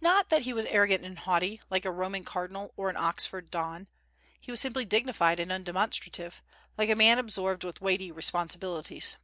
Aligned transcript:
Not 0.00 0.30
that 0.30 0.40
he 0.44 0.54
was 0.54 0.64
arrogant 0.64 1.04
and 1.04 1.18
haughty, 1.18 1.60
like 1.68 1.84
a 1.84 1.90
Roman 1.90 2.24
cardinal 2.24 2.72
or 2.78 2.88
an 2.88 2.96
Oxford 2.96 3.50
Don; 3.50 3.88
he 4.40 4.50
was 4.50 4.58
simply 4.58 4.86
dignified 4.86 5.38
and 5.38 5.52
undemonstrative, 5.52 6.40
like 6.78 6.88
a 6.88 6.96
man 6.96 7.18
absorbed 7.18 7.62
with 7.62 7.82
weighty 7.82 8.10
responsibilities. 8.10 9.18